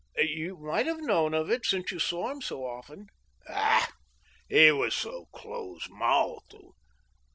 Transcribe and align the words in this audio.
"You 0.17 0.57
might 0.57 0.87
have 0.87 0.99
known 0.99 1.35
of 1.35 1.51
it, 1.51 1.63
since 1.63 1.91
you 1.91 1.99
saw 1.99 2.31
him 2.31 2.41
so 2.41 2.65
often."" 2.65 3.05
Bah 3.47 3.85
I 3.85 3.87
He 4.49 4.71
was 4.71 4.95
so 4.95 5.27
close 5.31 5.87
mouthed. 5.91 6.55